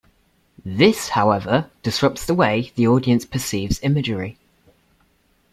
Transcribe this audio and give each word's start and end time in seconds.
This, 0.65 1.09
however, 1.09 1.69
disrupts 1.83 2.25
the 2.25 2.33
way 2.33 2.71
the 2.73 2.87
audience 2.87 3.23
perceives 3.23 3.79
imagery. 3.83 4.39